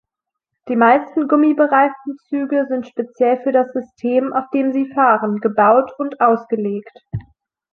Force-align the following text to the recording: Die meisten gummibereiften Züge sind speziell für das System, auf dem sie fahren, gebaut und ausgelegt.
Die 0.67 0.75
meisten 0.75 1.27
gummibereiften 1.27 2.17
Züge 2.27 2.65
sind 2.67 2.87
speziell 2.87 3.39
für 3.43 3.51
das 3.51 3.71
System, 3.71 4.33
auf 4.33 4.49
dem 4.51 4.73
sie 4.73 4.91
fahren, 4.91 5.35
gebaut 5.41 5.91
und 5.99 6.19
ausgelegt. 6.19 6.97